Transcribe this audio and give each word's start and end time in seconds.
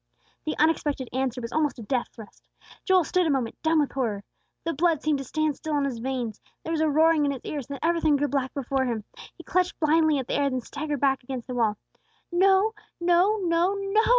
The 0.45 0.57
unexpected 0.57 1.09
answer 1.13 1.41
was 1.41 1.51
almost 1.51 1.77
a 1.77 1.83
death 1.83 2.07
thrust. 2.15 2.43
Joel 2.85 3.03
stood 3.03 3.27
a 3.27 3.29
moment, 3.29 3.61
dumb 3.61 3.79
with 3.81 3.91
horror. 3.91 4.23
The 4.63 4.73
blood 4.73 5.03
seemed 5.03 5.19
to 5.19 5.23
stand 5.23 5.55
still 5.57 5.77
in 5.77 5.85
his 5.85 5.99
veins; 5.99 6.41
there 6.63 6.71
was 6.71 6.81
a 6.81 6.89
roaring 6.89 7.23
in 7.23 7.29
his 7.31 7.41
ears; 7.45 7.67
then 7.67 7.77
everything 7.83 8.15
grew 8.15 8.27
black 8.27 8.51
before 8.55 8.85
him. 8.85 9.03
He 9.35 9.43
clutched 9.43 9.79
blindly 9.79 10.17
at 10.17 10.25
the 10.27 10.33
air, 10.33 10.49
then 10.49 10.61
staggered 10.61 11.01
back 11.01 11.21
against 11.21 11.45
the 11.45 11.53
wall. 11.53 11.77
"No, 12.31 12.73
no, 12.99 13.37
no, 13.43 13.75
NO!" 13.75 14.01